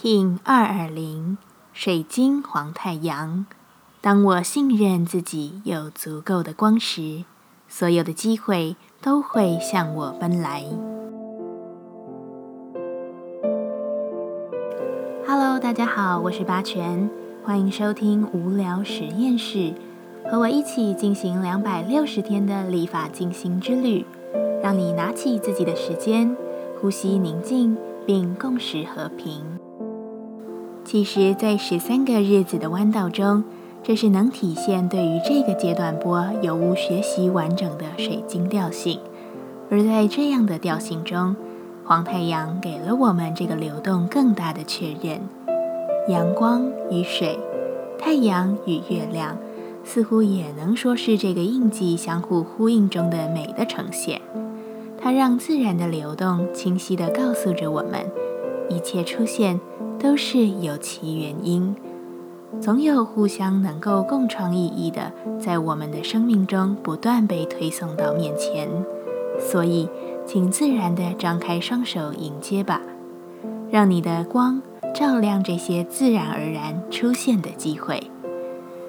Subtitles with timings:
[0.00, 1.38] King 二二零
[1.72, 3.46] 水晶黄太阳。
[4.00, 7.24] 当我信任自己有足够的光时，
[7.66, 10.62] 所有的机会都会向我奔来。
[15.26, 17.10] Hello，大家好，我是八全，
[17.42, 19.74] 欢迎收听无聊实验室，
[20.30, 24.06] 和我一起进行两百六十天的立法进行之旅，
[24.62, 26.36] 让你拿起自己的时间，
[26.80, 27.76] 呼吸宁静，
[28.06, 29.57] 并共识和平。
[30.90, 33.44] 其实，在十三个日子的弯道中。
[33.82, 38.98] 这是能体现对于这个阶段波有无学习完整的水晶调性，
[39.70, 41.36] 而在这样的调性中，
[41.84, 45.20] 黄太阳给了我们这个流动更大的确认。
[46.08, 47.38] 阳光与水，
[47.98, 49.36] 太阳与月亮，
[49.84, 54.22] 似乎也能说是这个印记相互呼应中的美的呈现。
[54.98, 58.06] 它让自然的流动清晰地告诉着我们，
[58.70, 59.60] 一切出现
[59.98, 61.74] 都是有其原因。
[62.60, 68.68] 总有互相能够共创意义的，在我们的生命中不断被推送到面前，
[69.38, 69.88] 所以，
[70.26, 72.80] 请自然地张开双手迎接吧，
[73.70, 74.62] 让你的光
[74.94, 78.10] 照亮这些自然而然出现的机会。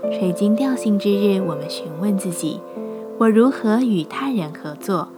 [0.10, 2.62] 水晶调性之日，我们询问自己：
[3.20, 5.10] 我如何与他人合作？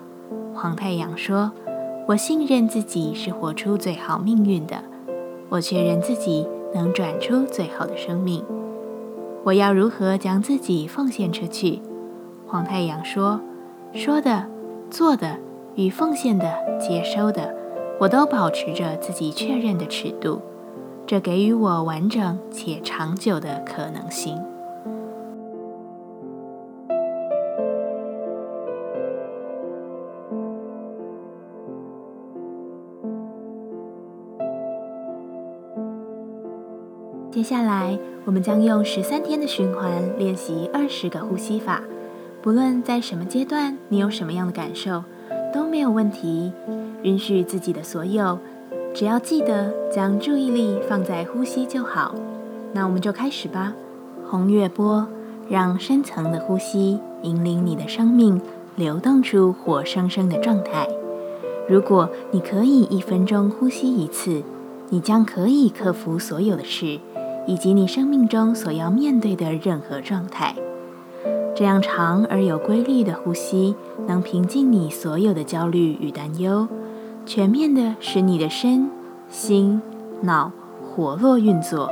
[0.54, 1.52] 黄太阳说：
[2.08, 4.84] 我信任自己是活出最好命运的，
[5.52, 6.48] 我确认自己。
[6.74, 8.42] 能转出最好的生命，
[9.44, 11.82] 我要如何将自己奉献出去？
[12.48, 13.42] 黄太阳说
[13.94, 14.48] ：“说的、
[14.90, 15.38] 做的
[15.76, 16.50] 与奉献的、
[16.80, 17.54] 接收的，
[18.00, 20.40] 我都保持着自己确认的尺度，
[21.06, 24.42] 这给予我完整且长久的可能性。”
[37.32, 41.82] 接下来，我们将用十三天的循环练习二十个呼吸法。
[42.42, 45.06] 不论在什么阶段，你有什么样的感受，
[45.54, 46.52] 都没有问题。
[47.04, 48.38] 允许自己的所有，
[48.94, 52.14] 只要记得将注意力放在呼吸就好。
[52.74, 53.74] 那我们就开始吧。
[54.30, 55.08] 红月波，
[55.48, 58.42] 让深层的呼吸引领你的生命
[58.76, 60.86] 流动出活生生的状态。
[61.70, 64.44] 如果你可以一分钟呼吸一次，
[64.90, 67.00] 你将可以克服所有的事。
[67.48, 70.56] 以及你生命中所要面对的任何状态，
[71.56, 73.76] 这样长而有规律的呼吸，
[74.08, 76.68] 能平静你所有的焦虑与担忧，
[77.26, 78.90] 全面的使你的身
[79.30, 79.82] 心
[80.22, 80.52] 脑
[80.84, 81.90] 活络运作。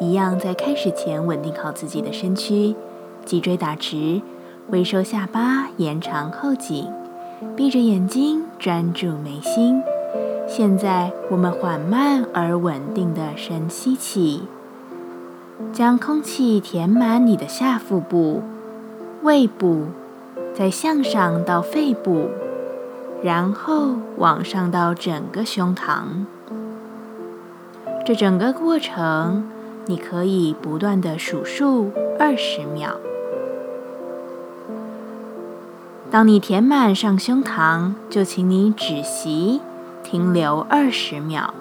[0.00, 2.74] 一样在开始前稳定好自己的身躯，
[3.24, 4.22] 脊椎打直，
[4.70, 6.86] 微收下巴，延长后颈，
[7.56, 9.82] 闭着眼睛专注眉心。
[10.50, 14.44] 现在，我们缓慢而稳定的深吸气，
[15.74, 18.42] 将空气填满你的下腹部、
[19.22, 19.88] 胃部，
[20.54, 22.30] 再向上到肺部，
[23.22, 26.24] 然后往上到整个胸膛。
[28.06, 29.48] 这整个过程，
[29.84, 32.96] 你可以不断的数数二十秒。
[36.10, 39.60] 当你填满上胸膛，就请你止息。
[40.10, 41.52] 停留二十秒，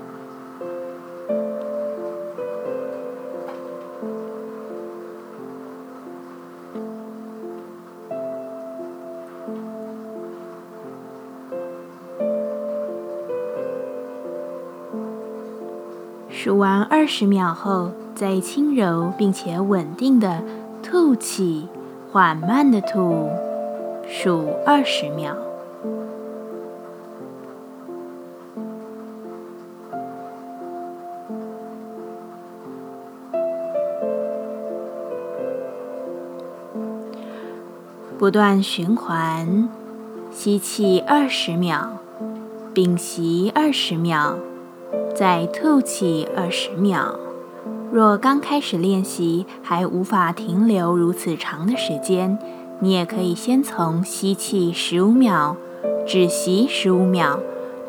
[16.30, 20.42] 数完二十秒后，再轻柔并且稳定的
[20.82, 21.68] 吐气，
[22.14, 23.30] 缓慢的吐，
[24.08, 25.47] 数二十秒。
[38.18, 39.70] 不断循环，
[40.32, 42.00] 吸气二十秒，
[42.74, 44.40] 屏息二十秒，
[45.16, 47.20] 再吐气二十秒。
[47.92, 52.40] 若刚开始练习还无法停留如此长的时间，
[52.80, 55.56] 你也可以先从吸气十五秒、
[56.08, 57.40] 止息十五秒、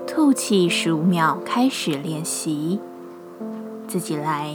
[0.07, 2.79] 吐气十五秒开始练习，
[3.87, 4.55] 自己来。